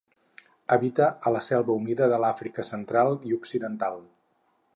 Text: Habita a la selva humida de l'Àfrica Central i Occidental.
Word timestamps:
Habita 0.75 1.09
a 1.29 1.33
la 1.35 1.43
selva 1.49 1.75
humida 1.81 2.07
de 2.15 2.19
l'Àfrica 2.25 2.67
Central 2.71 3.15
i 3.31 3.37
Occidental. 3.41 4.03